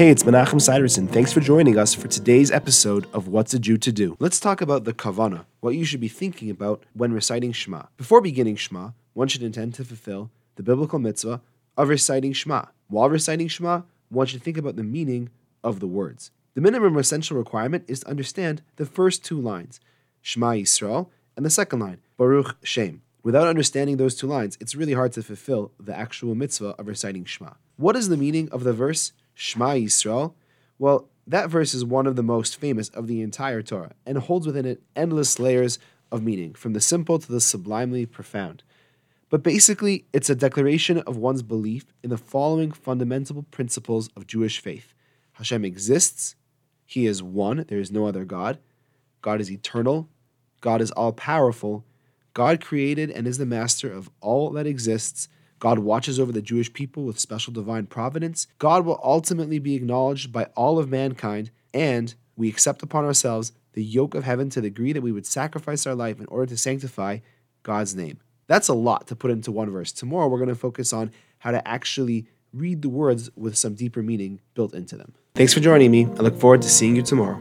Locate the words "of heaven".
64.14-64.50